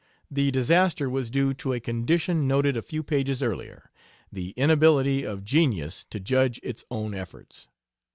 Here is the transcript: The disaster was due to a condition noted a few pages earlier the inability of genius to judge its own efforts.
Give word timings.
The 0.31 0.49
disaster 0.49 1.07
was 1.11 1.29
due 1.29 1.53
to 1.53 1.73
a 1.73 1.79
condition 1.79 2.47
noted 2.47 2.75
a 2.75 2.81
few 2.81 3.03
pages 3.03 3.43
earlier 3.43 3.91
the 4.31 4.49
inability 4.57 5.23
of 5.23 5.43
genius 5.45 6.03
to 6.05 6.19
judge 6.19 6.59
its 6.63 6.83
own 6.89 7.13
efforts. 7.13 7.67